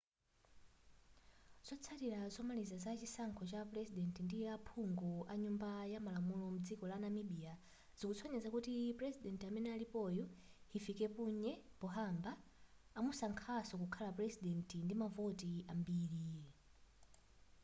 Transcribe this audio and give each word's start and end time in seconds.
zotsatira 1.67 2.21
zomaliza 2.35 2.75
za 2.85 2.91
chisankho 2.99 3.43
cha 3.51 3.61
purezidenti 3.69 4.19
ndi 4.23 4.37
aphungu 4.55 5.11
anyumba 5.33 5.69
yamalamulo 5.93 6.45
mdziko 6.55 6.83
la 6.87 6.97
namibia 7.03 7.53
zikusonyeza 7.97 8.49
kuti 8.55 8.73
purezidenti 8.97 9.43
amene 9.45 9.69
alipoyo 9.71 10.25
hifikepunye 10.71 11.51
pohamba 11.81 12.31
amusankhanso 12.99 13.73
kukhala 13.81 14.11
purezidenti 14.17 14.75
ndi 14.83 14.93
mavoti 15.01 15.51
ambiri 15.73 16.25